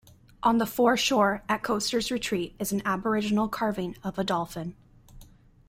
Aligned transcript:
On 0.41 0.57
the 0.57 0.65
foreshore 0.65 1.43
at 1.47 1.61
Coasters 1.61 2.09
retreat 2.09 2.55
is 2.57 2.71
an 2.71 2.81
Aboriginal 2.85 3.47
carving 3.47 3.95
of 4.03 4.17
a 4.17 4.23
Dolphin. 4.23 4.75